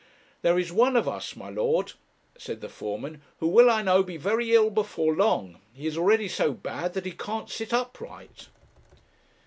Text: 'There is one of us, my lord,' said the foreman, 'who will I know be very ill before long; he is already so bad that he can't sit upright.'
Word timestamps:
'There 0.41 0.57
is 0.57 0.71
one 0.71 0.95
of 0.97 1.07
us, 1.07 1.35
my 1.35 1.51
lord,' 1.51 1.93
said 2.35 2.59
the 2.59 2.67
foreman, 2.69 3.21
'who 3.39 3.47
will 3.47 3.69
I 3.69 3.83
know 3.83 4.01
be 4.01 4.17
very 4.17 4.51
ill 4.55 4.71
before 4.71 5.13
long; 5.15 5.59
he 5.73 5.85
is 5.85 5.95
already 5.95 6.27
so 6.27 6.53
bad 6.53 6.93
that 6.95 7.05
he 7.05 7.11
can't 7.11 7.51
sit 7.51 7.71
upright.' 7.71 8.47